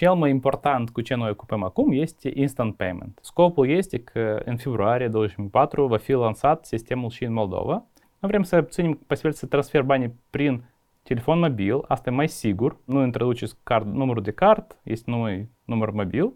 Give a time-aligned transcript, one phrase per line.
[0.00, 3.18] cel mai important cu ce noi ocupăm acum este instant payment.
[3.22, 7.72] Scopul este că în februarie 2024 va fi lansat sistemul și în Moldova.
[8.18, 10.64] Noi vrem să ținem posibilitatea să transfer banii prin
[11.02, 15.90] telefon mobil, asta e mai sigur, nu introduceți card, numărul de card, este numai număr
[15.90, 16.32] mobil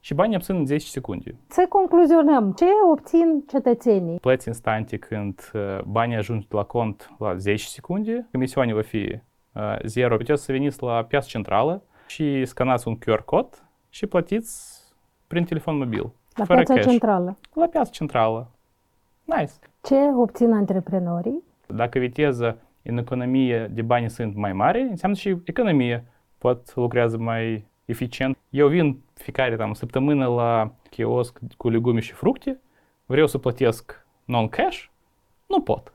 [0.00, 1.34] și banii obțin în 10 secunde.
[1.48, 2.52] Să concluzionăm.
[2.52, 4.18] Ce obțin cetățenii?
[4.18, 5.52] Plăți instante când
[5.84, 9.20] banii ajung la cont la 10 secunde, comisiunea va fi
[9.84, 10.16] zero.
[10.16, 14.82] Puteți să veniți la piața centrală și scanați un QR cod și plătiți
[15.26, 16.10] prin telefon mobil.
[16.34, 16.86] La piața cash.
[16.86, 17.36] centrală?
[17.52, 18.50] La piața centrală.
[19.24, 19.52] Nice.
[19.82, 21.42] Ce obțin antreprenorii?
[21.66, 26.04] Dacă viteza în economie de bani sunt mai mari, înseamnă și economie
[26.38, 28.38] pot lucrează mai eficient.
[28.50, 32.60] Eu vin fiecare tam, săptămână la kiosc cu legume și fructe,
[33.06, 34.84] vreau să plătesc non-cash,
[35.46, 35.92] nu pot.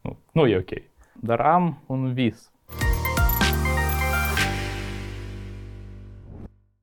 [0.00, 0.82] Nu, nu e ok.
[1.20, 2.52] Dar am un vis.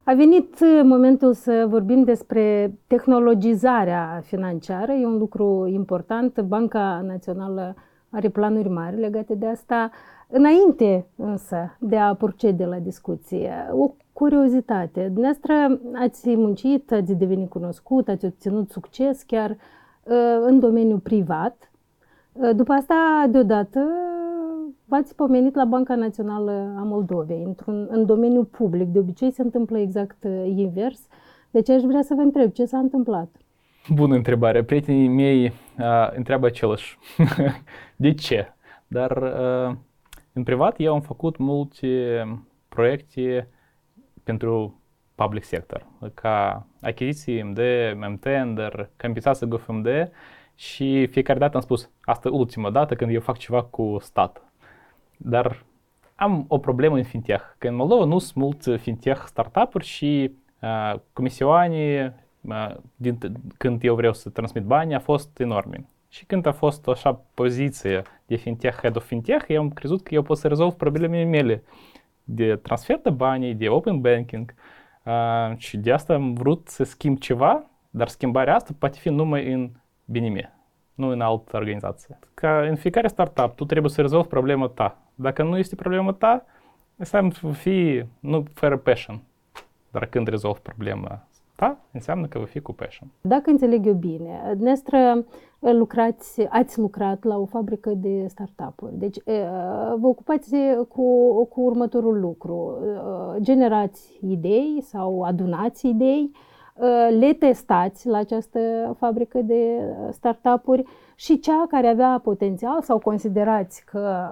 [0.08, 4.92] A venit momentul să vorbim despre tehnologizarea financiară.
[4.92, 6.42] E un lucru important.
[6.42, 7.76] Banca Națională
[8.10, 9.92] are planuri mari legate de asta.
[10.30, 15.10] Înainte însă de a procede la discuție, o curiozitate.
[15.14, 19.58] Dumneavoastră ați muncit, ați devenit cunoscut, ați obținut succes chiar uh,
[20.42, 21.72] în domeniul privat.
[22.32, 23.88] Uh, după asta, deodată,
[24.86, 28.88] v-ați pomenit la Banca Națională a Moldovei, într-un, în domeniul public.
[28.88, 31.08] De obicei se întâmplă exact uh, invers.
[31.52, 33.30] Deci aș vrea să vă întreb ce s-a întâmplat.
[33.90, 34.64] Bună întrebare.
[34.64, 36.98] Prietenii mei uh, întreabă același.
[37.96, 38.54] de ce?
[38.88, 39.76] Dar uh,
[40.34, 42.24] în privat eu am făcut multe
[42.68, 43.50] proiecte
[44.24, 44.82] pentru
[45.16, 47.60] public sector, ca achiziții MD,
[48.08, 49.88] MTender, compensație GFMD
[50.56, 54.44] și fiecare dată am spus, asta ultima dată când eu fac ceva cu stat.
[55.18, 55.66] Dar
[56.16, 60.32] am o problemă în fintech, că în Moldova nu sunt mulți fintech startup-uri și
[60.62, 63.18] uh, comisioane uh, din,
[63.58, 65.86] când eu vreau să transmit bani a fost enorme.
[66.10, 70.14] Și când a fost așa poziție de fintech, head of fintech, eu am crezut că
[70.14, 71.64] eu pot să rezolv problemele mele
[72.24, 74.54] de transfer de bani, de open banking
[75.04, 79.52] uh, și de asta am vrut să schimb ceva, dar schimbarea asta poate fi numai
[79.52, 79.70] în
[80.06, 80.54] BNM,
[80.94, 82.20] nu în altă organizație.
[82.34, 85.05] Ca în fiecare startup, tu trebuie să rezolvi problema ta.
[85.16, 86.46] Dacă nu este problema ta,
[86.96, 89.22] înseamnă să fii nu fără passion.
[89.92, 93.08] Dar când rezolvi problema ta, înseamnă că va fi cu passion.
[93.22, 95.26] Dacă înțeleg eu bine, dumneavoastră
[95.60, 98.98] lucrați, ați lucrat la o fabrică de startup-uri.
[98.98, 99.18] Deci
[100.00, 100.56] vă ocupați
[100.88, 102.78] cu, cu următorul lucru.
[103.40, 106.32] Generați idei sau adunați idei,
[107.20, 108.60] le testați la această
[108.98, 109.80] fabrică de
[110.12, 110.84] startup-uri
[111.16, 114.28] și cea care avea potențial sau considerați că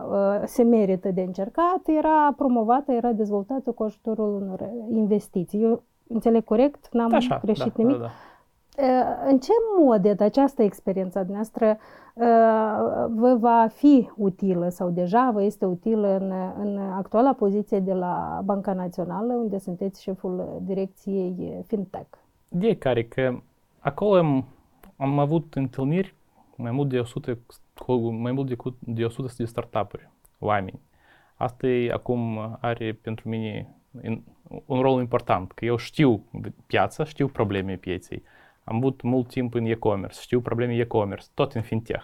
[0.46, 5.64] se merită de încercat era promovată, era dezvoltată cu ajutorul unor investiții.
[5.64, 6.88] Eu înțeleg corect?
[6.92, 7.98] N-am Așa, greșit da, nimic?
[7.98, 8.10] Da, da.
[9.30, 11.78] În ce mod această experiență a noastră
[13.16, 16.34] vă va fi utilă sau deja vă este utilă în,
[16.64, 22.23] în actuala poziție de la Banca Națională, unde sunteți șeful direcției FinTech?
[22.56, 23.42] De care că
[23.80, 24.48] acolo am,
[24.98, 26.14] am avut întâlniri
[26.56, 27.38] mai mult de 100,
[27.74, 30.10] cu mai mult de, de 100 de startup-uri,
[30.40, 30.80] oameni.
[31.36, 33.76] Asta e, acum are pentru mine
[34.66, 36.26] un rol important, că eu știu
[36.68, 38.24] piața, știu probleme pieței.
[38.64, 42.04] Am avut mult timp în e-commerce, știu probleme e-commerce, tot în fintech.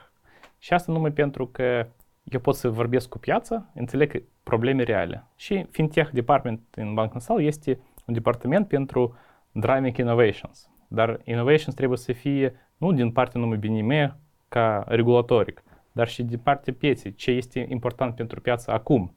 [0.58, 1.88] Și asta numai pentru că
[2.24, 5.26] eu pot să vorbesc cu piața, înțeleg probleme reale.
[5.36, 9.16] Și fintech department în Bank Național este un departament pentru
[9.52, 10.70] driving innovations.
[10.88, 14.18] Dar innovations trebuie să fie nu din partea numai BNM
[14.50, 19.16] ca regulatoric, dar și din partea pieței, ce este important pentru piață acum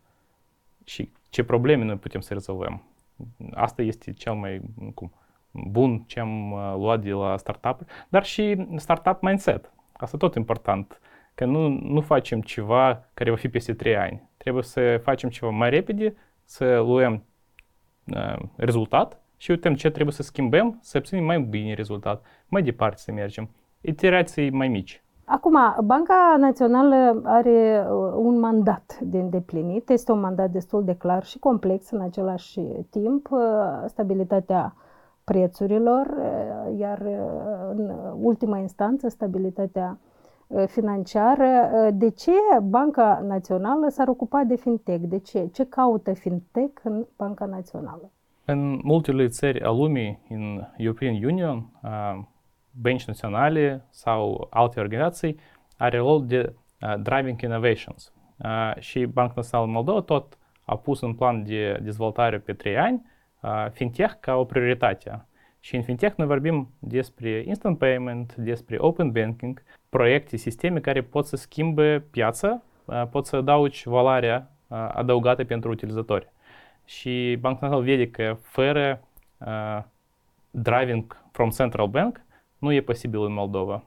[0.85, 2.83] și ce probleme noi putem să rezolvăm.
[3.55, 4.61] Asta este cel mai
[4.95, 5.13] cum,
[5.51, 9.73] bun ce am uh, luat de la startup, dar și startup mindset.
[9.93, 11.01] Asta tot important,
[11.35, 14.29] că nu, nu facem ceva care va fi peste 3 ani.
[14.37, 16.15] Trebuie să facem ceva mai repede,
[16.45, 17.25] să luăm
[18.15, 22.97] uh, rezultat și uităm ce trebuie să schimbăm, să obținem mai bine rezultat, mai departe
[22.97, 23.49] să mergem.
[23.81, 25.05] Iterații mai mici.
[25.25, 29.89] Acum, Banca Națională are uh, un mandat de îndeplinit.
[29.89, 32.61] Este un mandat destul de clar și complex în același
[32.91, 33.31] timp.
[33.31, 33.41] Uh,
[33.87, 34.75] stabilitatea
[35.25, 37.03] prețurilor, uh, iar
[37.71, 39.99] în ultima instanță stabilitatea
[40.67, 41.47] financiară.
[41.93, 45.05] De ce Banca Națională s-ar ocupa de fintech?
[45.09, 45.49] De ce?
[45.53, 48.11] Ce caută fintech în Banca Națională?
[48.45, 51.71] În multele țări a lumii, în European Union,
[52.81, 55.37] bănci naționale sau alte organizații
[55.77, 58.13] are rol de uh, driving innovations.
[58.37, 63.03] Uh, și Banca Națională Moldova tot a pus un plan de dezvoltare pe trei ani
[63.41, 65.27] uh, fintech ca o prioritate.
[65.61, 71.27] Și în fintech noi vorbim despre instant payment, despre open banking, proiecte, sisteme care pot
[71.27, 76.33] să schimbe piața, uh, pot să adaugi valoarea uh, adăugată pentru utilizatori.
[76.85, 79.01] Și Banca Națională vede că fără
[79.39, 79.83] uh,
[80.51, 82.21] driving from central bank
[82.59, 83.83] nu e posibil în Moldova.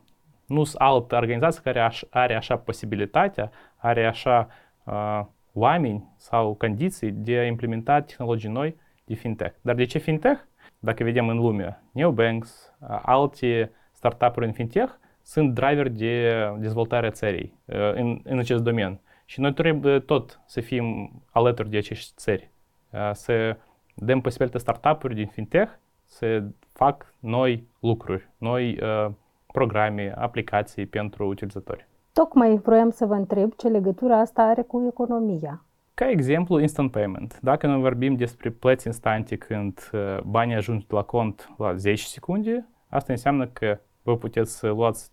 [0.46, 4.48] Nu sunt altă organizație care are așa posibilitatea, are așa
[4.84, 5.22] uh,
[5.54, 8.76] oameni sau condiții de a implementa tehnologii noi
[9.06, 9.56] de fintech.
[9.62, 10.40] Dar de ce fintech?
[10.80, 17.60] Dacă vedem în lume, neobanks, alte startup-uri în fintech sunt driver de dezvoltare a țării
[17.94, 19.00] în, în acest domeniu.
[19.26, 22.52] Și noi trebuie tot să fim alături de acești țări,
[23.14, 23.58] să
[23.96, 25.72] dăm posibilitatea startup-uri din fintech
[26.06, 29.12] să fac noi lucruri, noi uh,
[29.48, 31.88] programe, aplicații pentru utilizatori.
[32.14, 35.64] Tocmai vroiam să vă întreb ce legătură asta are cu economia.
[35.94, 37.40] Ca exemplu, instant payment.
[37.42, 42.68] Dacă noi vorbim despre plăți instante când uh, banii ajung la cont la 10 secunde,
[42.90, 45.12] asta înseamnă că vă puteți să luați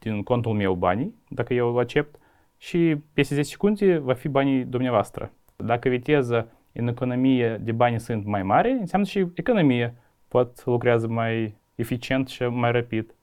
[0.00, 2.20] din contul meu banii, dacă eu îl accept,
[2.56, 5.32] și peste 10 secunde va fi banii dumneavoastră.
[5.56, 6.46] Dacă viteza
[6.78, 9.94] în economie de bani sunt mai mari, înseamnă și economie
[10.28, 13.14] pot lucrează mai eficient și mai rapid.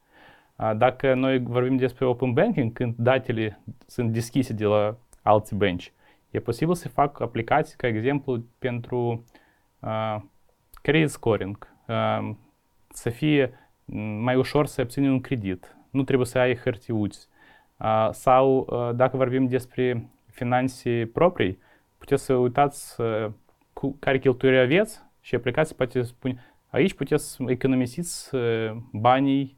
[0.77, 5.93] Dacă noi vorbim despre open banking, când datele sunt deschise de la alți bănci,
[6.31, 9.25] e posibil să fac aplicații, ca exemplu, pentru
[9.79, 10.17] uh,
[10.81, 12.31] credit scoring, uh,
[12.89, 13.53] să fie
[14.19, 17.27] mai ușor să obținem un credit, nu trebuie să ai hârtiuți.
[17.77, 21.59] Uh, sau uh, dacă vorbim despre finanțe proprii,
[21.97, 23.31] puteți să uitați uh,
[23.79, 28.31] cu care cheltuieli aveți și aplicații poate spune Aici puteți economisiți
[28.91, 29.57] banii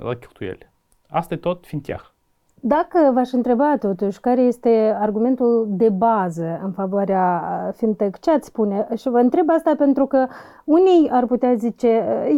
[0.00, 0.70] la cheltuieli.
[1.08, 2.04] Asta e tot fintech.
[2.60, 7.42] Dacă v-aș întreba totuși care este argumentul de bază în favoarea
[7.76, 8.86] fintech, ce ați spune?
[8.96, 10.26] Și vă întreb asta pentru că
[10.64, 11.88] unii ar putea zice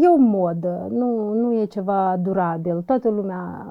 [0.02, 3.67] e o modă, nu, nu e ceva durabil, toată lumea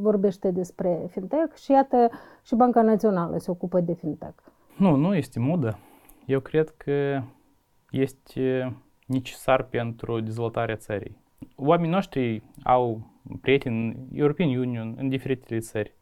[0.00, 2.10] vorbește despre fintech și iată
[2.42, 4.34] și Banca Națională se ocupă de fintech.
[4.76, 5.78] Nu, nu este modă.
[6.26, 7.22] Eu cred că
[7.90, 8.76] este
[9.06, 11.16] necesar pentru dezvoltarea țării.
[11.56, 13.10] Oamenii noștri au
[13.40, 15.94] prieteni în European Union, în diferitele țări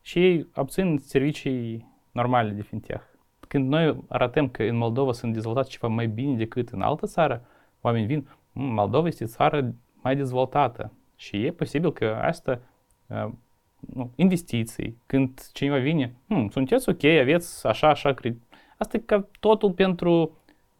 [0.00, 3.02] și ei obțin servicii normale de fintech.
[3.48, 7.44] Când noi arătăm că în Moldova sunt dezvoltați ceva mai bine decât în altă țară,
[7.80, 12.60] oamenii vin, Moldova este țară mai dezvoltată și e posibil că asta
[13.06, 13.30] uh,
[13.78, 18.36] nu, investiții, când cineva vine, hm, sunteți ok, aveți așa, așa, cred.
[18.78, 20.30] Asta e ca totul pentru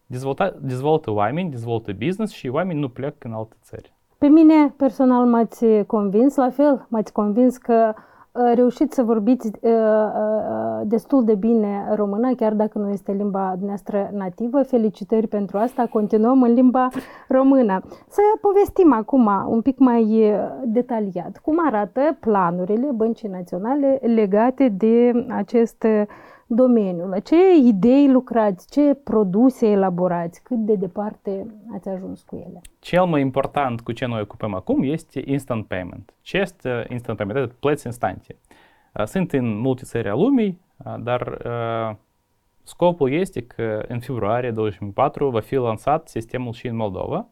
[0.05, 3.93] dezvolta, dezvoltă oameni, dezvoltă business și oamenii nu pleacă în alte țări.
[4.17, 9.71] Pe mine personal m-ați convins, la fel m-ați convins că uh, reușiți să vorbiți uh,
[9.71, 14.63] uh, destul de bine română, chiar dacă nu este limba noastră nativă.
[14.63, 16.87] Felicitări pentru asta, continuăm în limba
[17.27, 17.81] română.
[18.07, 20.33] Să povestim acum un pic mai
[20.63, 25.85] detaliat cum arată planurile Băncii Naționale legate de acest
[26.47, 32.61] domeniul, la ce idei lucrați, ce produse elaborați, cât de departe ați ajuns cu ele?
[32.79, 36.13] Cel mai important cu ce noi ocupăm acum este instant payment.
[36.21, 37.39] Ce este instant payment?
[37.39, 38.35] Adică plăți instante.
[39.05, 40.59] Sunt în multe țări a lumii,
[40.99, 41.37] dar
[42.63, 47.27] scopul este că în februarie 2004 va fi lansat sistemul și în Moldova.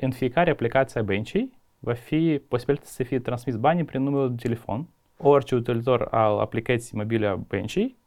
[0.00, 4.42] În fiecare aplicație a băncii va fi posibilitatea să fie transmis banii prin numărul de
[4.42, 4.86] telefon
[5.22, 8.00] orice utilizator al aplicației mobile a băncii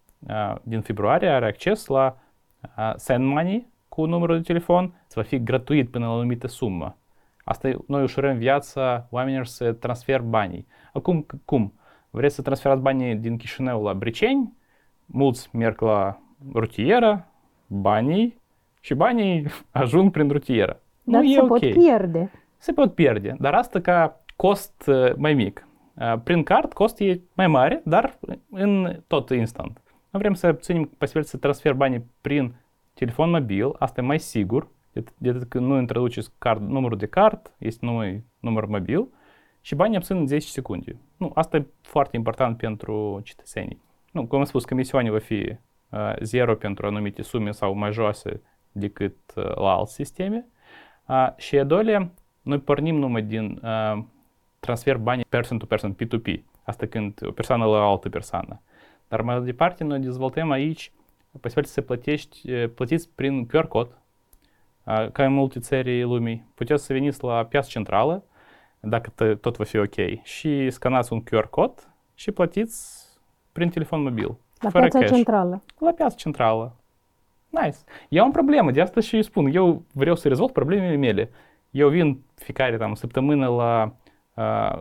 [0.64, 2.18] din februarie are acces la
[2.96, 6.98] Send Money cu numărul de telefon, să va fi gratuit până la o anumită sumă.
[7.44, 10.68] Asta noi ușurăm viața oamenilor să transfer banii.
[10.94, 11.74] Acum, cum?
[12.10, 14.54] Vreți să transferați banii din Chișinău la Briceni,
[15.06, 16.20] mulți merg la
[16.54, 17.28] rutieră,
[17.68, 18.42] banii
[18.80, 20.80] și banii ajung prin rutieră.
[21.04, 21.72] Dar nu se e pot okay.
[21.72, 22.32] pierde.
[22.58, 25.65] Se pot pierde, dar asta ca cost mai mic.
[26.24, 28.20] Prin card costul e mai mare, dar
[28.52, 29.82] în tot instant.
[30.10, 32.56] Noi vrem să obținem posibilitatea să transfer banii prin
[32.94, 34.68] telefon mobil, asta e mai sigur,
[35.18, 39.08] de atât că nu introduceți card, numărul de card, este numai număr mobil
[39.62, 40.96] și banii obțin în 10 secunde.
[41.18, 43.82] Nu, asta e foarte important pentru cetățenii.
[44.12, 45.56] Nu, cum am spus, comisiunea va fi
[45.90, 50.48] uh, zero pentru anumite sume sau mai joase decât uh, la alte sisteme.
[51.08, 52.12] Uh, și a doilea,
[52.42, 54.04] noi pornim numai din uh,
[54.66, 56.40] transfer banii person to person, P2P.
[56.64, 58.62] Asta când o persoană la o altă persoană.
[59.08, 60.92] Dar mai departe noi dezvoltăm aici
[61.42, 63.98] posibilitatea să plătești, plătiți prin QR cod,
[65.12, 66.46] ca în multe țări lumii.
[66.54, 68.24] Puteți să veniți la piața centrală,
[68.80, 73.06] dacă tot va fi ok, și scanați un QR cod și plătiți
[73.52, 74.36] prin telefon mobil.
[74.60, 75.12] La piața cash.
[75.12, 75.64] centrală.
[75.80, 76.76] La piața centrală.
[77.50, 77.78] Nice.
[78.10, 79.46] Eu am problemă, de asta și îi spun.
[79.54, 81.30] Eu vreau să rezolv problemele mele.
[81.72, 83.94] Eu vin fiecare tam, săptămână la
[84.36, 84.80] uh,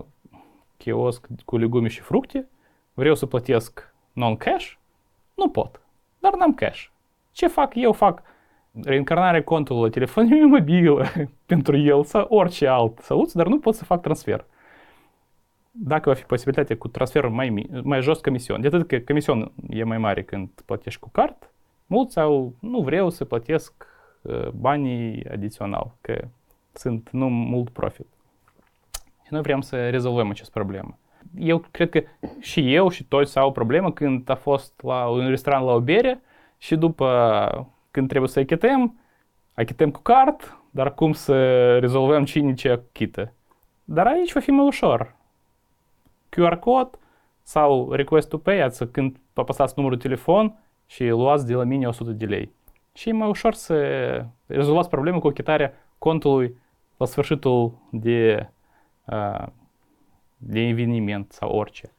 [0.77, 2.49] chiosc cu legume și fructe,
[2.95, 4.73] vreau să plătesc non-cash,
[5.35, 5.81] nu pot,
[6.19, 6.87] dar n-am cash.
[7.33, 7.75] Ce fac?
[7.75, 8.23] Eu fac
[8.83, 11.03] reîncarnarea contului la telefonul mobil
[11.47, 14.45] pentru el sau orice alt soluție, dar nu pot să fac transfer.
[15.71, 19.85] Dacă va fi posibilitatea cu transferul mai, mai jos comision, de atât că comision e
[19.85, 21.51] mai mare când plătești cu card,
[21.87, 23.87] mulți au, nu vreau să plătesc
[24.23, 26.25] uh, banii adițional, că
[26.73, 28.07] sunt nu mult profit.
[29.35, 30.99] Și noi vrem să rezolvăm această problemă.
[31.39, 32.03] Eu cred că
[32.41, 35.81] și eu și toți au o problemă când a fost la un restaurant la o
[35.81, 36.21] bere
[36.59, 38.99] și după când trebuie să achităm,
[39.55, 43.33] achităm cu card, dar cum să rezolvăm cine ce achită.
[43.85, 45.15] Dar aici va fi mai ușor.
[46.29, 46.99] QR code
[47.43, 51.87] sau request to pay, adică când apăsați numărul de telefon și luați de la mine
[51.87, 52.53] 100 de lei.
[52.93, 53.77] Și e mai ușor să
[54.47, 56.57] rezolvați problema cu achitarea contului
[56.97, 58.49] la sfârșitul de,
[60.37, 61.95] de eveniment sau orice.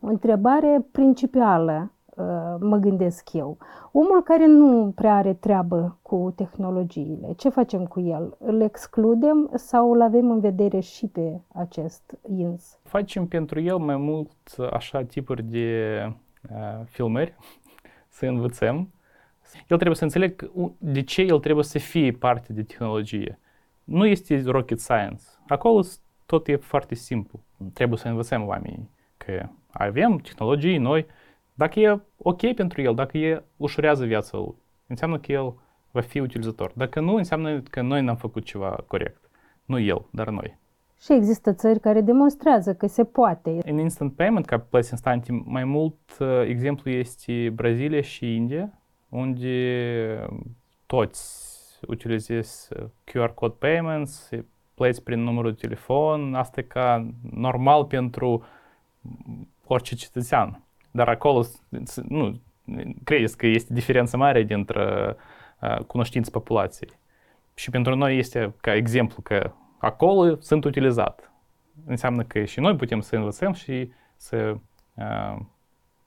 [0.00, 1.92] O întrebare principală
[2.60, 3.58] mă gândesc eu.
[3.92, 8.36] Omul care nu prea are treabă cu tehnologiile, ce facem cu el?
[8.38, 12.78] Îl excludem sau îl avem în vedere și pe acest ins?
[12.82, 14.32] Facem pentru el mai mult
[14.70, 15.96] așa tipuri de
[16.50, 17.34] uh, filmări,
[18.08, 18.88] să învățăm.
[19.58, 23.38] El trebuie să înțeleg de ce el trebuie să fie parte de tehnologie.
[23.84, 25.22] Nu este rocket science.
[25.48, 25.82] Acolo
[26.26, 27.40] tot e foarte simplu.
[27.72, 31.06] Trebuie să învățăm oamenii că avem tehnologii noi,
[31.54, 34.54] dacă e ok pentru el, dacă e ușurează viața lui,
[34.86, 35.54] înseamnă că el
[35.90, 36.72] va fi utilizator.
[36.74, 39.30] Dacă nu, înseamnă că noi n-am făcut ceva corect.
[39.64, 40.58] Nu el, dar noi.
[41.00, 43.58] Și există țări care demonstrează că se poate.
[43.64, 48.81] În instant payment, ca plăți instante, mai mult exemplu este Brazilia și India,
[49.12, 50.26] unde
[50.86, 51.50] toți
[51.86, 54.30] utilizează QR code payments,
[54.74, 58.44] plăți prin numărul de telefon, asta e ca normal pentru
[59.66, 60.60] orice cetățean.
[60.90, 61.44] Dar acolo,
[62.08, 62.40] nu,
[63.04, 65.16] credeți că este diferență mare dintre
[65.60, 66.90] uh, cunoștințe populației.
[67.54, 71.32] Și pentru noi este ca exemplu că acolo sunt utilizat.
[71.86, 74.56] Înseamnă că și noi putem să învățăm și să,
[74.94, 75.38] uh,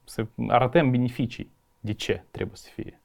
[0.03, 1.53] să arătăm beneficii
[1.85, 2.99] de ce trebuie să fie.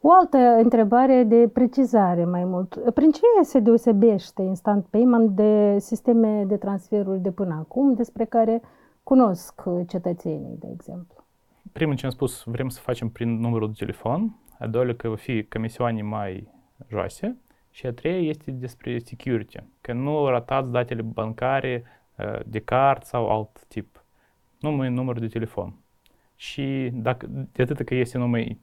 [0.00, 2.92] O altă întrebare de precizare mai mult.
[2.94, 8.62] Prin ce se deosebește Instant Payment de sisteme de transferuri de până acum, despre care
[9.02, 11.24] cunosc cetățenii, de exemplu?
[11.72, 15.16] Primul ce am spus, vrem să facem prin numărul de telefon, a doilea că va
[15.16, 16.48] fi comisioane mai
[16.88, 17.36] joase
[17.70, 21.84] și a treia este despre security, că nu ratați datele bancare
[22.46, 24.04] de card sau alt tip,
[24.60, 25.74] numai numărul de telefon.
[26.36, 28.60] Și dacă, de atât că este numai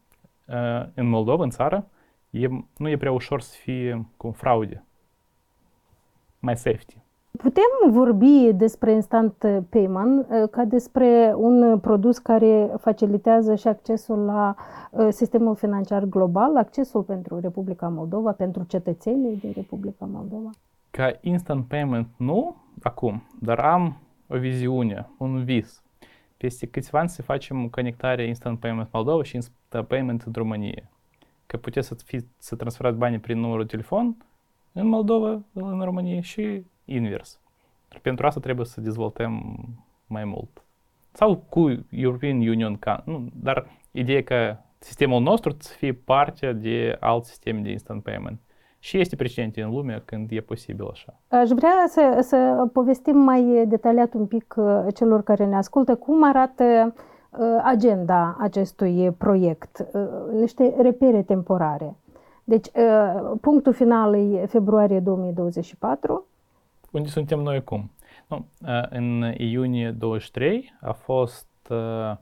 [0.94, 1.88] în Moldova, în țară,
[2.30, 4.84] e, nu e prea ușor să fie cu fraude,
[6.40, 6.98] mai safety.
[7.38, 9.34] Putem vorbi despre instant
[9.70, 14.56] payment ca despre un produs care facilitează și accesul la
[15.10, 20.50] sistemul financiar global, accesul pentru Republica Moldova, pentru cetățenii din Republica Moldova?
[20.92, 25.83] Ca instant payment nu acum, dar am o viziune, un vis.
[26.44, 30.90] Peste câțiva ani să facem conectarea Instant Payment Moldova și Instant Payment în România.
[31.46, 34.18] Că puteți să, fi, să transferați banii prin numărul de telefon
[34.72, 37.40] în Moldova, în România și invers.
[37.90, 39.56] Dar pentru asta trebuie să dezvoltăm
[40.08, 40.64] mai mult.
[41.12, 46.98] Sau cu European Union, ca, nu, dar ideea că sistemul nostru să fie parte de
[47.00, 48.40] alt sistem de instant payment.
[48.84, 51.20] Și este precedente în lume când e posibil așa.
[51.28, 54.56] Aș vrea să, să povestim mai detaliat un pic
[54.94, 56.94] celor care ne ascultă cum arată
[57.64, 59.86] agenda acestui proiect,
[60.32, 61.96] niște repere temporare.
[62.44, 62.68] Deci,
[63.42, 66.26] punctul final e februarie 2024,
[66.92, 67.92] unde suntem noi acum?
[68.28, 68.46] Nu,
[68.90, 72.18] în iunie 23 a fost uh,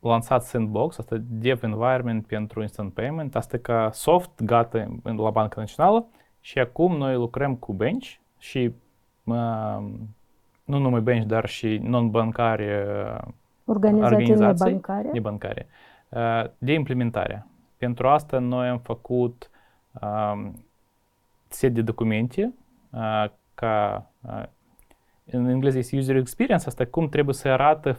[0.00, 6.06] lansat Sandbox, asta Dev Environment pentru Instant Payment, asta ca soft gata la Banca Națională.
[6.40, 8.06] Și acum noi lucrăm cu Bench
[8.38, 8.72] și
[9.24, 9.84] uh,
[10.64, 12.86] nu numai Bench, dar și non-bancare
[13.64, 15.66] organizații, organizații nebancare, nebancare.
[16.08, 17.46] Uh, de implementare.
[17.76, 19.50] Pentru asta noi am făcut
[20.02, 20.50] uh,
[21.48, 22.54] set de documente
[22.90, 23.24] uh,
[23.54, 24.06] ca
[25.30, 27.98] în engleză este user experience, asta cum trebuie să arată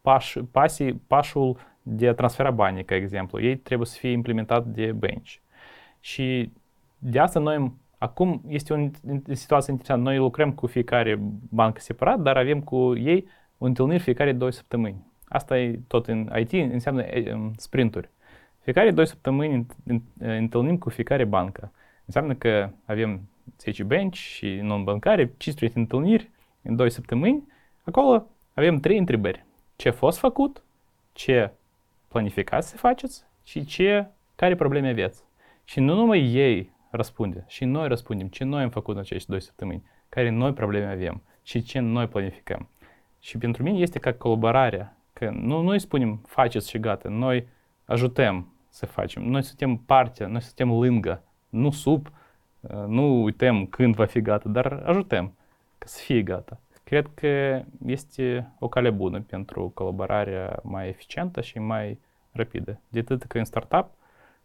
[0.00, 3.40] paș, pasi, pașul de a transfera banii, ca exemplu.
[3.40, 5.34] Ei trebuie să fie implementat de bench.
[6.00, 6.52] Și
[6.98, 8.76] de asta noi acum este o
[9.34, 10.10] situație interesantă.
[10.10, 13.26] Noi lucrăm cu fiecare bancă separat, dar avem cu ei
[13.58, 15.06] o întâlnire fiecare două săptămâni.
[15.28, 18.10] asta e tot în IT, înseamnă um, sprinturi.
[18.60, 19.66] Fiecare două săptămâni
[20.18, 21.72] întâlnim cu fiecare bancă.
[22.04, 23.20] Înseamnă că avem
[23.58, 26.30] 10 bench și non-bancare, 15 întâlniri
[26.68, 27.46] în 2 săptămâni.
[27.82, 29.44] Acolo avem trei întrebări.
[29.76, 30.62] Ce a fost făcut,
[31.12, 31.52] ce
[32.08, 35.24] planificați să faceți și ce, care probleme aveți.
[35.64, 39.40] Și nu numai ei răspunde, și noi răspundem ce noi am făcut în acești 2
[39.40, 42.68] săptămâni, care noi probleme avem și ce noi planificăm.
[43.20, 47.46] Și pentru mine este ca colaborarea, că nu noi spunem faceți și gata, noi
[47.84, 52.08] ajutăm să facem, noi suntem partea, noi suntem lângă, nu sub,
[52.86, 55.37] nu uităm când va fi gata, dar ajutăm ca
[55.86, 56.60] să fie gata.
[56.84, 61.98] Cred că este o cale bună pentru colaborarea mai eficientă și mai
[62.32, 62.80] rapidă.
[62.88, 63.90] De atât că în startup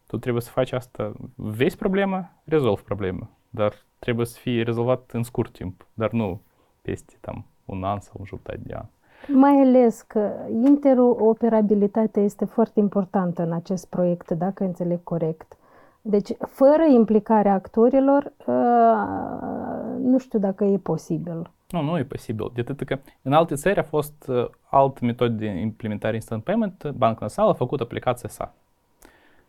[0.08, 5.24] tu trebuie să faci asta, vezi problema, rezolvi problema, dar trebuie să fie rezolvat în
[5.24, 6.42] scurt timp, dar nu
[6.82, 8.86] peste tam, un an sau un jumătate de an.
[9.28, 10.32] Mai ales că
[10.64, 15.58] interoperabilitatea este foarte importantă în acest proiect, dacă înțeleg corect.
[16.02, 19.73] Deci, fără implicarea actorilor, uh,
[20.04, 21.52] nu știu dacă e posibil.
[21.70, 22.52] Nu, nu e posibil.
[22.54, 26.90] De atât că în alte țări a fost uh, altă metodă de implementare instant payment,
[26.90, 28.54] Banca Națională a făcut aplicația sa.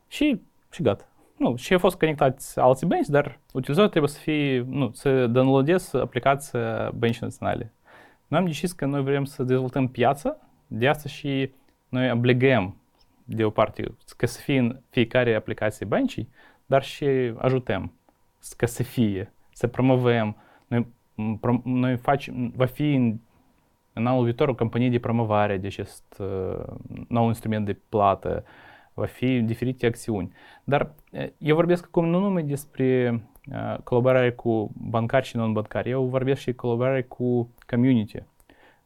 [0.09, 1.09] Și, și gata.
[1.37, 5.99] Nu, și a fost conectați alții bănci, dar utilizatorul trebuie să fie, nu, să downloadeze
[5.99, 7.73] aplicația băncii naționale.
[8.27, 11.51] Noi am decis că noi vrem să dezvoltăm piața, de asta și
[11.89, 12.77] noi obligăm
[13.25, 16.29] de o parte ca să fie în fiecare aplicație băncii,
[16.67, 17.05] dar și
[17.37, 17.93] ajutăm
[18.57, 20.37] ca să fie, să promovăm.
[20.67, 20.87] Noi,
[21.65, 23.19] noi facem, va fi în,
[23.93, 26.65] în anul viitor o companie de promovare de acest uh,
[27.09, 28.45] nou instrument de plată,
[28.95, 30.33] va fi diferite acțiuni.
[30.65, 30.95] Dar
[31.39, 33.21] eu vorbesc acum nu numai despre
[33.53, 38.23] uh, colaborare cu bancari și non-bancari, eu vorbesc și colaborare cu community.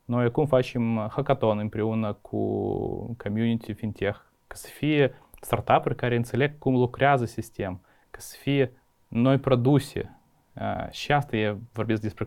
[0.04, 6.74] Noi acum facem hackathon împreună cu community fintech, ca să fie startup-uri care înțeleg cum
[6.74, 8.72] lucrează sistem, ca să fie
[9.08, 10.17] noi produse.
[10.60, 12.26] Uh, și asta e, vorbesc despre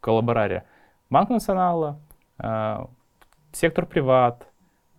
[0.00, 0.64] colaborarea.
[1.06, 1.98] Banca Națională,
[2.44, 2.84] uh,
[3.50, 4.52] sector privat,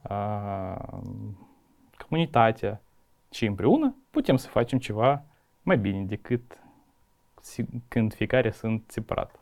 [0.10, 0.76] uh,
[2.08, 2.82] comunitatea
[3.32, 5.24] și împreună putem să facem ceva
[5.62, 6.62] mai bine decât
[7.88, 9.40] când fiecare sunt separat.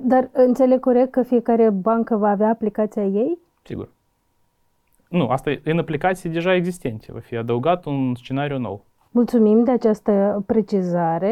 [0.00, 3.38] Dar înțeleg corect că fiecare bancă va avea aplicația ei?
[3.62, 3.92] Sigur.
[5.08, 7.12] Nu, asta e în aplicații deja existente.
[7.12, 8.84] Va fi adăugat un scenariu nou.
[9.10, 11.28] Mulțumim de această precizare.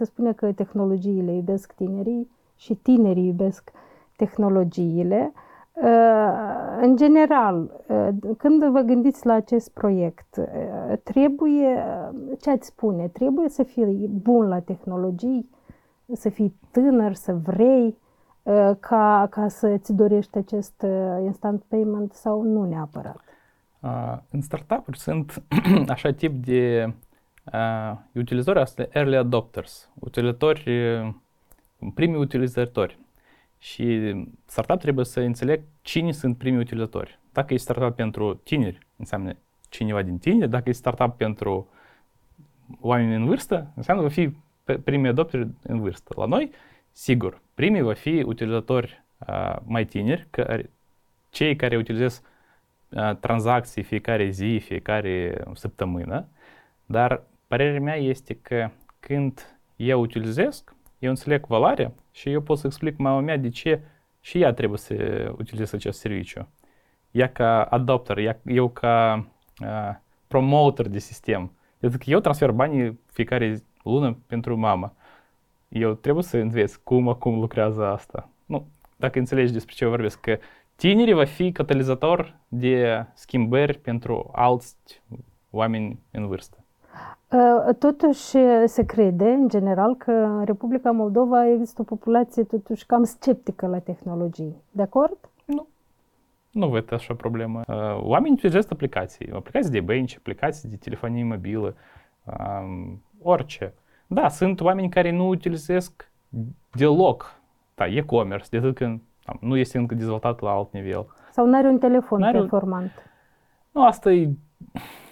[0.00, 3.70] Se spune că tehnologiile iubesc tinerii și tinerii iubesc
[4.16, 5.32] tehnologiile.
[6.80, 7.84] În general,
[8.38, 10.40] când vă gândiți la acest proiect,
[11.02, 11.84] trebuie,
[12.40, 15.50] ce ați spune, trebuie să fii bun la tehnologii,
[16.12, 17.98] să fii tânăr, să vrei
[18.80, 20.86] ca, ca să-ți dorești acest
[21.24, 23.20] instant payment sau nu neapărat?
[24.30, 25.42] În startup-uri sunt
[25.94, 26.92] așa tip de
[27.52, 30.62] uh, utilizatori, asta early adopters, utilizatori,
[31.94, 32.98] primii utilizatori.
[33.58, 37.18] Și startup trebuie să înțeleg cine sunt primii utilizatori.
[37.32, 39.36] Dacă e startup pentru tineri, înseamnă
[39.68, 40.50] cineva din tineri.
[40.50, 41.68] Dacă e startup pentru
[42.80, 44.30] oameni în vârstă, înseamnă va fi
[44.84, 46.14] primii adopteri în vârstă.
[46.16, 46.50] La noi,
[46.92, 50.70] sigur, primii va fi utilizatori uh, mai tineri, care,
[51.30, 52.20] cei care utilizează
[52.88, 56.26] uh, tranzacții fiecare zi, fiecare săptămână,
[56.86, 60.64] dar părerea mea este că când eu utilizez,
[60.98, 63.80] eu înțeleg valoarea și eu pot să explic mama mea de ce
[64.20, 64.94] și ea trebuie să
[65.38, 66.48] utilizeze acest serviciu.
[67.10, 69.26] Ea ca adopter, eu ca
[69.60, 69.94] uh,
[70.26, 71.52] promoter de sistem.
[71.82, 74.94] Adică eu transfer banii fiecare lună pentru mama.
[75.68, 78.28] Eu trebuie să înveț cum acum lucrează asta.
[78.46, 80.38] Nu, dacă înțelegi despre ce vorbesc, că
[80.76, 84.76] tinerii va fi catalizator de schimbări pentru alți
[85.50, 86.59] oameni în vârstă.
[87.32, 93.04] Ă, totuși se crede, în general, că în Republica Moldova există o populație totuși cam
[93.04, 94.56] sceptică la tehnologii.
[94.70, 95.18] De acord?
[95.44, 95.66] Nu.
[96.50, 97.60] Nu văd așa problemă.
[97.68, 99.32] Ă, oamenii utilizează aplicații.
[99.32, 101.74] Aplicații de bănci, aplicații de telefonie mobilă,
[103.22, 103.74] orice.
[104.06, 105.90] Da, sunt oameni care nu utilizează
[106.70, 107.40] deloc
[107.74, 109.00] da, e-commerce, de atât când
[109.40, 111.06] nu este încă dezvoltat la alt nivel.
[111.32, 112.90] Sau nu are un telefon n-are performant.
[113.70, 114.30] Nu, asta e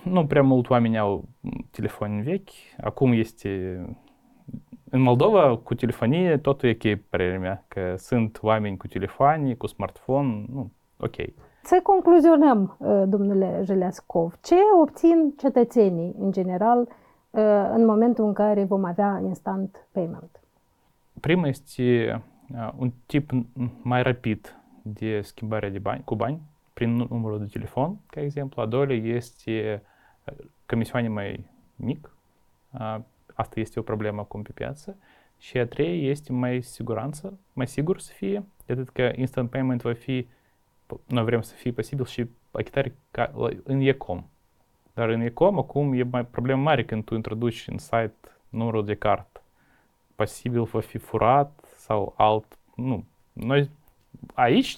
[0.02, 1.24] nu prea mult oameni au
[1.70, 2.50] telefon vechi.
[2.80, 3.82] Acum este...
[4.90, 9.66] În Moldova, cu telefonie, totul e ok, părerea mea, că sunt oameni cu telefoane, cu
[9.66, 11.14] smartphone, nu, ok.
[11.62, 18.64] Să concluzionăm, uh, domnule Jeleascov, ce obțin cetățenii, în general, uh, în momentul în care
[18.64, 20.40] vom avea instant payment?
[21.20, 23.30] Prima este uh, un tip
[23.82, 26.40] mai rapid de schimbare de bani, cu bani
[26.78, 28.62] prin numărul de telefon, ca exemplu.
[28.62, 29.82] A doilea este
[30.66, 31.44] comisioane mai
[31.76, 32.16] mic.
[33.34, 34.96] Asta este o problemă acum pe piață.
[35.38, 39.82] Și a treia este mai siguranță, mai sigur să fie, de atât că instant payment
[39.82, 40.26] va fi,
[41.06, 44.24] noi vrem să fie posibil și achitare ca, în Ecom.
[44.94, 48.14] Dar în Ecom acum e mai problemă mare când tu introduci în site
[48.48, 49.42] numărul de card.
[50.14, 53.04] Posibil va fi furat sau alt, nu.
[53.32, 53.70] Noi
[54.34, 54.76] aici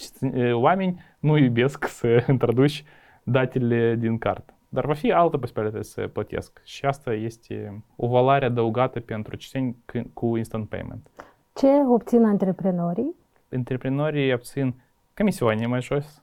[0.53, 2.85] oameni nu iubesc să introduci
[3.23, 4.55] datele din card.
[4.69, 6.61] Dar va fi altă posibilitate să plătesc.
[6.65, 9.77] Și asta este o valoare adăugată pentru cetățeni
[10.13, 11.11] cu instant payment.
[11.55, 13.15] Ce obțin antreprenorii?
[13.53, 14.75] Antreprenorii obțin
[15.17, 16.23] comisioane mai jos.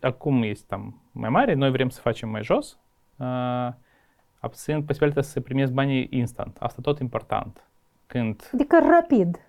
[0.00, 2.78] Acum este tam mai mare, noi vrem să facem mai jos.
[3.16, 3.68] Uh,
[4.40, 6.56] obțin posibilitatea să primesc banii instant.
[6.60, 7.68] Asta tot important.
[8.06, 8.50] Când...
[8.54, 9.40] Adică rapid.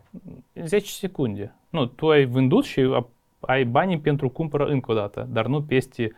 [0.54, 1.56] 10 secunde.
[1.69, 3.04] Nu, tu ai vândut și
[3.39, 6.15] ai banii pentru cumpără încă o dată, dar nu peste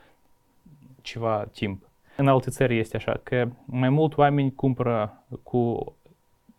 [1.01, 1.89] ceva timp.
[2.17, 5.93] În alte țări este așa că mai mult oameni cumpără cu,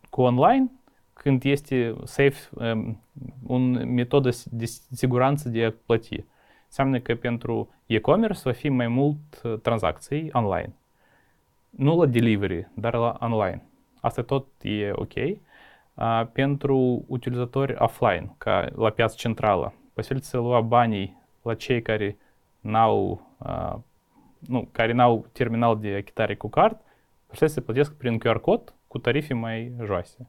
[0.09, 0.71] cu online
[1.13, 3.01] când este safe, um,
[3.47, 6.23] un metodă de siguranță de a plăti.
[6.65, 10.73] Înseamnă că pentru e-commerce va fi mai mult uh, tranzacții online.
[11.69, 13.63] Nu la delivery, dar la online.
[13.99, 15.13] Asta tot e ok.
[15.15, 22.17] Uh, pentru utilizatori offline, ca la piața centrală, posibil lua banii la cei care
[22.59, 23.75] n-au uh,
[24.47, 26.77] nu, care n-au terminal de achitare cu card,
[27.27, 30.27] puteți să plătesc prin QR cod cu tarife mai joase.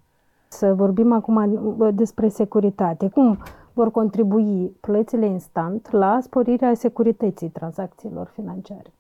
[0.49, 3.09] Să vorbim acum despre securitate.
[3.09, 8.93] Cum vor contribui plățile instant la sporirea securității tranzacțiilor financiare?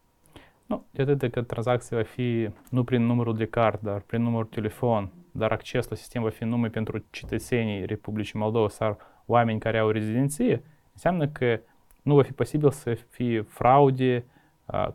[0.67, 4.47] Nu, de atât că tranzacția va fi nu prin numărul de card, dar prin numărul
[4.47, 8.97] telefon, dar acces la sistem va fi numai pentru cetățenii Republicii Moldova sau
[9.27, 11.61] oameni care au rezidenție, înseamnă că
[12.03, 14.25] nu va fi posibil să fie fraude,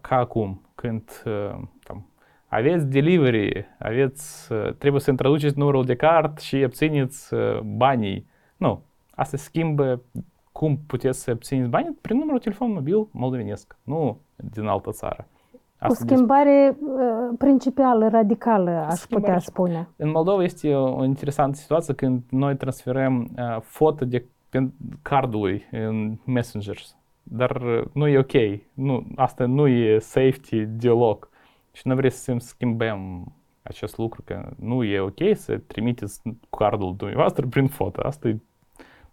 [0.02, 1.24] ca acum, când
[1.84, 2.10] tam,
[2.48, 8.28] aveți delivery, aveți, trebuie să introduceți numărul de card și obțineți banii.
[8.58, 10.02] Nu, asta schimbă
[10.52, 15.28] cum puteți să obțineți banii prin numărul telefon mobil moldovenesc, nu din altă țară.
[15.80, 17.38] Asta o schimbare des...
[17.38, 19.34] principală, radicală, aș schimbare.
[19.34, 19.89] putea spune.
[19.96, 24.26] În Moldova este o interesantă situație când noi transferăm uh, foto de
[25.02, 26.98] cardului în Messengers
[27.32, 27.62] dar
[27.94, 28.62] nu e ok.
[28.74, 31.30] Nu, asta nu e safety deloc.
[31.72, 33.26] Și nu vrem să schimbăm
[33.63, 38.02] acest lucru, că nu e ok să trimiteți cardul dumneavoastră prin foto.
[38.02, 38.38] Asta e,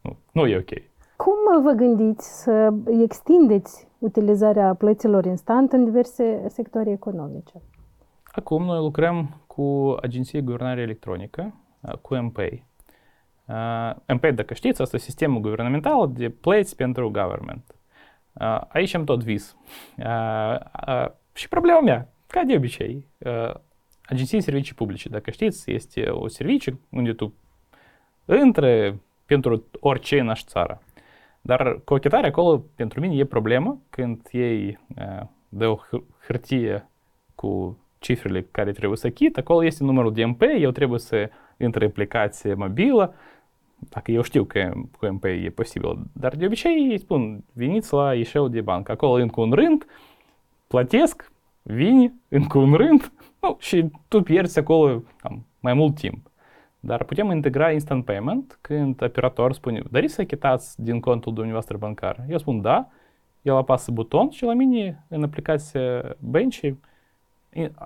[0.01, 0.83] nu, nu e ok.
[1.17, 7.63] Cum vă gândiți să extindeți utilizarea plăților instant în diverse sectoare economice?
[8.25, 11.55] Acum noi lucrăm cu Agenția Guvernare Electronică,
[12.01, 12.65] cu MPay.
[13.47, 17.75] Uh, MPay, dacă știți, asta e sistemul guvernamental de plăți pentru government.
[18.69, 19.57] Aici am tot vis.
[21.33, 23.09] Și problema mea, ca de obicei,
[24.05, 27.35] agenții servicii publice, dacă știți, este o serviciu unde tu
[28.45, 30.83] intră pentru orice în țară.
[31.47, 34.79] Dar cochetarea acolo pentru mine e problemă când ei
[35.49, 35.79] dă o
[36.27, 36.89] hârtie
[37.35, 41.85] cu cifrele care trebuie să chit, acolo este numărul de MP, eu trebuie să intre
[41.85, 43.15] aplicație mobilă,
[43.79, 48.15] dacă eu știu că cu MP e posibil, dar de obicei îi spun, veniți la
[48.15, 49.87] ieșeul de bancă, acolo încă un rând,
[50.67, 51.33] plătesc,
[51.63, 56.31] vine încă un rând, nu, și tu pierzi acolo am, mai mult timp.
[56.87, 62.25] Dar putem integra instant payment când operator spune, doriți să achitați din contul dumneavoastră bancar?
[62.29, 62.88] Eu spun da,
[63.42, 66.61] el apasă buton și la mine în aplicația Bench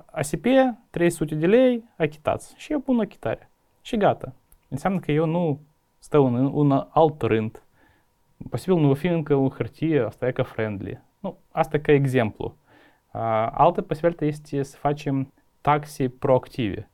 [0.05, 0.47] ASP
[0.91, 2.55] 300 de lei, achitați.
[2.57, 3.51] Și eu pun achitare.
[3.83, 4.33] Și gata.
[4.69, 5.61] Înseamnă că eu nu
[5.99, 7.63] stau în un alt rând.
[8.51, 11.01] Posibil nu va fi încă o hârtie, asta e ca friendly.
[11.21, 12.57] Nu, asta ca exemplu.
[13.51, 16.91] Altă posibilitate este să facem taxe proactive.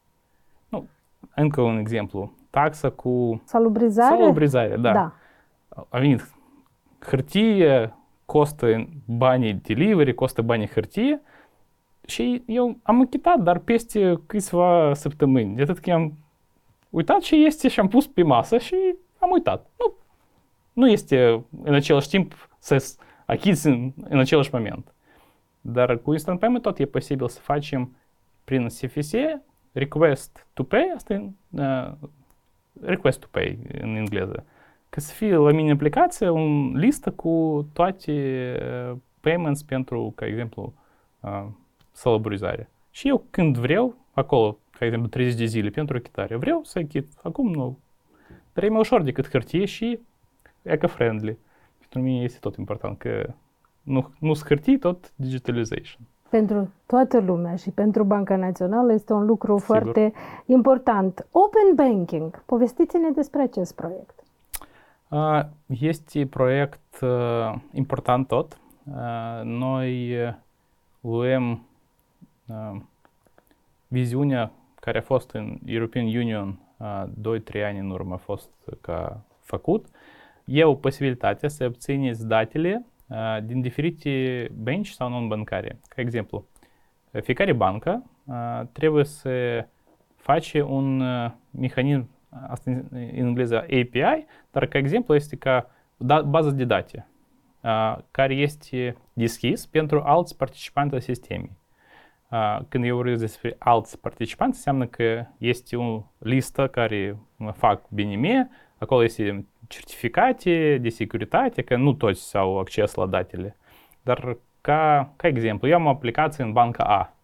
[1.21, 2.33] Nu, încă un exemplu.
[2.51, 3.43] Taxa cu...
[3.45, 4.17] Salubrizare?
[4.17, 4.93] Salubrizare, da.
[4.93, 5.15] da.
[5.89, 6.35] A venit
[6.99, 11.21] hârtie, costă banii delivery, costă banii hârtie
[12.07, 15.55] și eu am închitat, dar peste câțiva săptămâni.
[15.55, 16.13] De atât că am
[16.91, 18.77] uitat ce este și am pus pe masă și
[19.19, 19.71] am uitat.
[19.79, 19.95] Nu,
[20.73, 22.95] nu este în același timp să
[23.27, 24.95] achizi în, în același moment.
[25.61, 27.97] Dar cu Instant Payment tot e posibil să facem
[28.45, 29.13] prin SFS
[29.79, 31.93] request to pay, asta e uh,
[32.81, 34.45] request to pay în engleză.
[34.89, 38.13] Ca să fie la mine aplicație un listă cu toate
[38.91, 40.75] uh, payments pentru, ca exemplu,
[41.21, 41.47] uh,
[41.93, 42.71] salaburizare.
[42.91, 46.37] Și eu când vreau, acolo ca exemplu, 30 de zile pentru achitare.
[46.37, 47.13] Vreau să achit.
[47.23, 47.79] Acum nu.
[48.53, 49.99] dar e mai ușor decât hârtie și
[50.63, 51.37] eco-friendly.
[51.79, 53.35] Pentru mine este tot important că
[53.83, 56.01] nu, nu hârtii, tot digitalization.
[56.37, 59.77] Pentru toată lumea și pentru Banca Națională este un lucru Sigur.
[59.77, 60.13] foarte
[60.47, 61.27] important.
[61.31, 62.43] Open Banking.
[62.45, 64.23] Povestiți-ne despre acest proiect.
[65.67, 67.05] Este proiect
[67.73, 68.61] important tot.
[69.43, 70.17] Noi
[71.01, 71.67] luăm
[73.89, 76.59] viziunea care a fost în European Union
[77.59, 79.87] 2-3 ani în urmă a fost ca făcut.
[80.45, 82.85] E o posibilitate să obțineți datele
[83.43, 85.79] din diferite bănci sau non-bancare.
[85.89, 86.47] Ca exemplu,
[87.23, 88.11] fiecare bancă
[88.73, 89.67] trebuie să
[90.17, 91.03] face un
[91.51, 92.09] mecanism,
[92.49, 95.71] asta în engleză API, dar ca exemplu este ca
[96.25, 97.07] bază de date
[98.11, 101.51] care este deschis pentru alți participanți la sisteme.
[102.69, 107.19] Când eu vorbesc despre alți participanți, înseamnă că este o listă care
[107.53, 113.57] fac bine mie, acolo este certificate de securitate, că nu toți au acces la datele.
[114.03, 117.15] Dar ca, ca exemplu, eu am o aplicație în banca A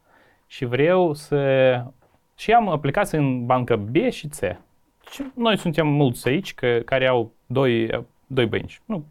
[0.47, 1.85] și vreau să...
[2.37, 4.39] și am aplicație în banca B și C.
[5.11, 8.81] Și noi suntem mulți aici că, care au doi, doi bănci.
[8.85, 9.05] Nu.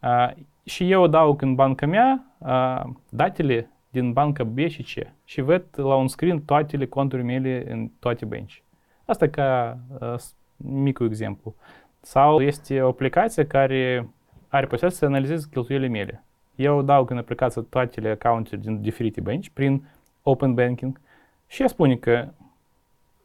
[0.00, 5.40] A, și eu adaug în banca mea a, datele din banca B și C și
[5.40, 8.62] văd la un screen toate conturile mele în toate bănci.
[9.04, 10.16] Asta ca a,
[10.58, 11.54] micul exemplu.
[12.00, 14.08] Sau este o aplicație care
[14.48, 16.24] are posibilitatea să analizeze cheltuielile mele.
[16.54, 19.88] Eu dau în aplicație toate accounturi din diferite bănci prin
[20.22, 21.00] Open Banking
[21.46, 22.28] și ea spune că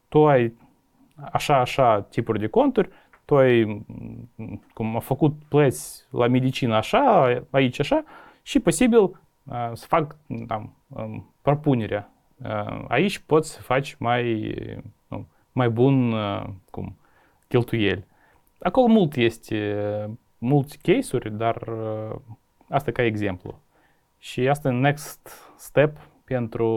[0.09, 0.53] tu ai
[1.31, 2.89] așa, așa tipuri de conturi,
[3.25, 3.85] tu ai
[4.73, 8.03] cum a făcut plăți la medicină așa, aici așa
[8.41, 12.11] și posibil uh, să fac da, um, propunerea.
[12.43, 14.55] Uh, aici poți să faci mai,
[15.07, 15.19] uh,
[15.51, 16.95] mai bun uh, cum,
[17.53, 18.05] cheltuieli.
[18.59, 21.69] Acolo mult este, mulți case-uri, dar
[22.69, 23.59] asta ca exemplu.
[24.17, 26.67] Și asta e next step pentru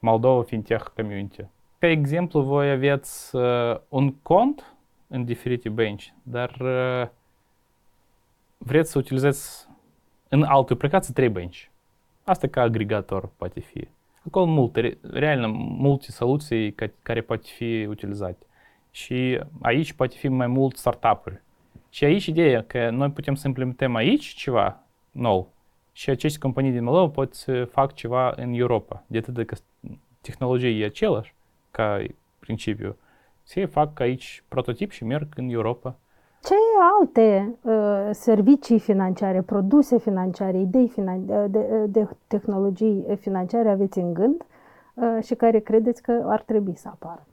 [0.00, 1.44] Moldova FinTech Community.
[1.78, 4.74] Ca exemplu, voi aveți uh, un cont
[5.06, 7.08] în diferite bănci, dar uh,
[8.58, 9.68] vreți să utilizați
[10.28, 11.70] în alte aplicații trei bănci.
[12.24, 13.88] Asta ca agregator poate fi.
[14.26, 18.44] Acolo multe, real multe soluții care poate fi utilizate.
[18.90, 21.42] Și aici poate fi mai mult startup-uri.
[21.88, 25.48] Și aici ideea că noi putem să implementăm aici ceva nou
[25.92, 29.04] și aceste companii din Moldova pot să fac ceva în Europa.
[29.06, 29.56] De atât că
[30.20, 31.34] tehnologia e același
[31.70, 32.02] ca
[32.38, 32.96] principiu.
[33.42, 35.94] Se fac aici prototip și merg în Europa.
[36.42, 36.54] Ce
[36.98, 44.14] alte uh, servicii financiare, produse financiare, idei finan- de, de, de tehnologii financiare aveți în
[44.14, 44.44] gând
[44.94, 47.26] uh, și care credeți că ar trebui să apară?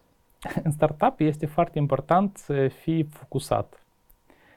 [0.63, 3.81] în startup este foarte important să fii focusat.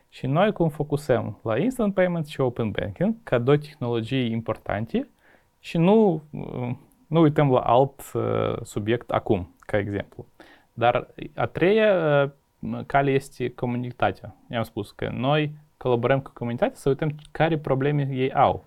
[0.09, 5.09] Și noi cum focusăm la Instant Payments și Open Banking ca două tehnologii importante
[5.59, 6.23] și nu,
[7.07, 10.27] nu uităm la alt uh, subiect acum, ca exemplu.
[10.73, 12.31] Dar a treia uh,
[12.87, 14.37] cale este comunitatea.
[14.51, 18.65] I-am spus că noi colaborăm cu comunitatea să uităm care probleme ei au.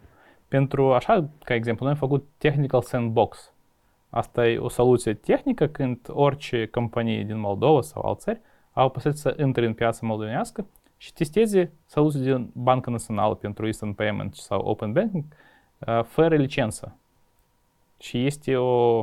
[0.48, 3.53] Pentru așa, ca exemplu, noi am făcut Technical Sandbox.
[4.14, 8.40] Asta e o soluție tehnică când orice companie din Moldova sau alt țări
[8.74, 10.66] au posibilitatea să intre în piața moldovenească
[10.98, 15.24] și testeze soluții din Banca Națională pentru Instant Payment sau Open Banking
[16.04, 16.96] fără licență.
[18.00, 18.98] Și este o,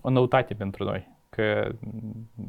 [0.00, 1.72] o noutate pentru noi, că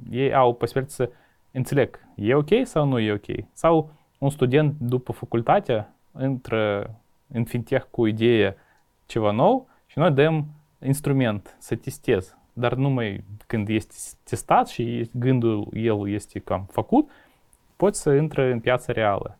[0.09, 1.13] ei au posibilitatea să
[1.51, 3.45] înțeleg, e ok sau nu e ok.
[3.53, 5.87] Sau un student după facultate
[6.21, 6.93] intră
[7.27, 8.57] în fintech cu idee
[9.05, 10.45] ceva nou și noi dăm
[10.79, 17.09] instrument să testez, dar numai când este testat și gândul el este cam făcut,
[17.75, 19.37] poți să intre în piața reală.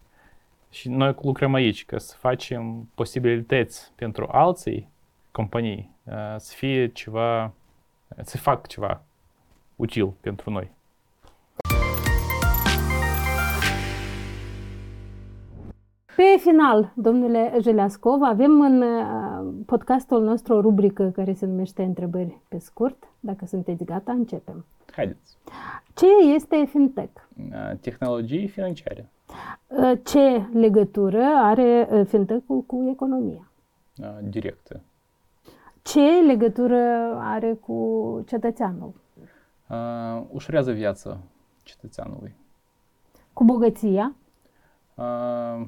[0.69, 4.89] Și noi lucrăm aici, ca să facem posibilități pentru alții
[5.31, 5.95] companii
[6.37, 7.53] să fie ceva,
[8.21, 9.01] să fac ceva
[9.75, 10.71] util pentru noi.
[16.15, 22.39] Pe final, domnule Jeleascov, avem în uh, podcastul nostru o rubrică care se numește Întrebări
[22.47, 23.03] pe scurt.
[23.19, 24.65] Dacă sunteți gata, începem.
[24.91, 25.37] Haideți.
[25.93, 27.21] Ce este fintech?
[27.37, 29.09] Uh, tehnologii financiare.
[29.67, 33.51] Uh, ce legătură are fintech-ul cu economia?
[34.21, 34.81] Directă.
[35.81, 38.93] Ce legătură are cu cetățeanul?
[39.69, 41.17] Uh, ușurează viața
[41.63, 42.35] cetățeanului.
[43.33, 44.15] Cu bogăția?
[44.95, 45.67] Uh,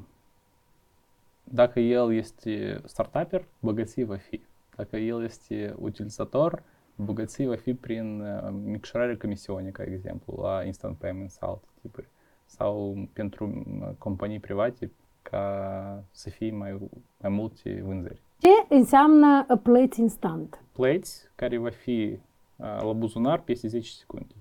[1.51, 4.41] dacă el este startuper, bogăție va fi.
[4.75, 6.63] Dacă el este utilizator,
[6.95, 12.07] bogății va fi prin uh, micșorarea comisiunii, ca exemplu, la instant payments sau alte tipuri.
[12.45, 16.77] Sau pentru uh, companii private ca să fie mai,
[17.21, 18.21] mai multe vânzări.
[18.37, 20.61] Ce înseamnă uh, plăți instant?
[20.71, 22.19] Plăți care va fi
[22.55, 24.33] uh, la buzunar peste 10 secunde.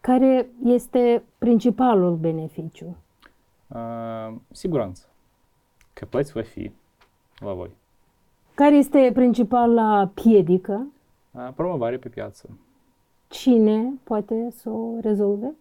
[0.00, 2.96] Care este principalul beneficiu?
[3.68, 5.08] Uh, siguranță
[5.94, 6.70] că plăți va fi
[7.38, 7.70] la voi.
[8.54, 10.86] Care este principala piedică?
[11.30, 12.58] Uh, promovare pe piață.
[13.28, 15.54] Cine poate să o rezolve?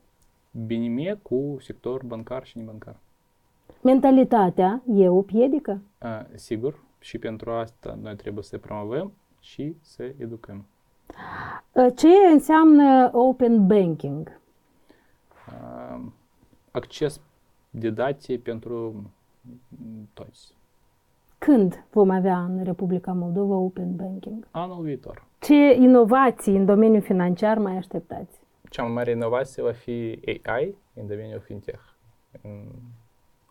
[0.52, 2.96] BNM cu sector bancar și nebancar.
[3.82, 5.82] Mentalitatea e o piedică?
[6.02, 10.66] Uh, sigur, și pentru asta noi trebuie să promovăm și să educăm.
[11.96, 14.40] Ce înseamnă open banking?
[15.48, 16.02] Uh,
[16.72, 17.22] acces
[17.70, 19.04] de date pentru
[20.14, 20.54] toți.
[21.38, 24.48] Când vom avea în Republica Moldova open banking?
[24.52, 25.26] Anul viitor.
[25.40, 28.40] Ce inovații în domeniul financiar mai așteptați?
[28.70, 31.82] Cea mai mare inovație va fi AI în domeniul fintech
[32.42, 32.68] în,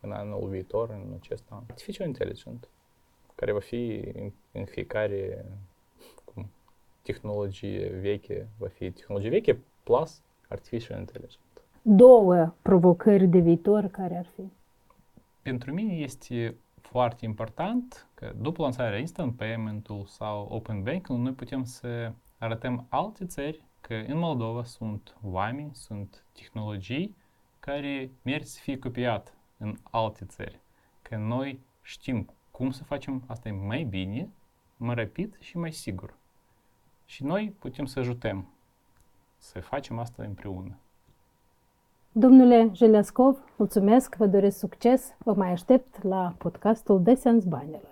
[0.00, 1.62] în anul viitor, în acest an.
[1.68, 2.68] Artificial Intelligent,
[3.34, 5.44] care va fi în, în fiecare
[6.24, 6.50] cum,
[7.02, 11.42] tehnologie veche, va fi tehnologie veche plus Artificial Intelligent.
[11.82, 14.42] Două provocări de viitor care ar fi?
[15.42, 21.64] Pentru mine este foarte important că după lansarea Instant Payment-ul sau Open Banking, noi putem
[21.64, 27.16] să arătăm alte țări că în Moldova sunt oameni, sunt tehnologii
[27.60, 30.60] care merg să fie copiat în alte țări.
[31.02, 34.28] Că noi știm cum să facem asta mai bine,
[34.76, 36.14] mai rapid și mai sigur.
[37.04, 38.48] Și noi putem să ajutăm
[39.38, 40.78] să facem asta împreună.
[42.14, 47.91] Domnule Jelescov, mulțumesc, vă doresc succes, vă mai aștept la podcastul Deseans Banilor.